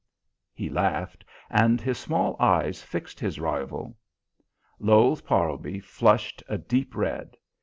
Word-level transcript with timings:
He 0.51 0.67
laughed, 0.67 1.23
and 1.47 1.79
his 1.79 1.95
small 1.99 2.35
eyes 2.39 2.81
fixed 2.81 3.19
his 3.19 3.39
rival. 3.39 3.95
Lowes 4.79 5.21
Parlby 5.21 5.79
flushed 5.79 6.41
a 6.49 6.57
deep 6.57 6.95
red. 6.95 7.37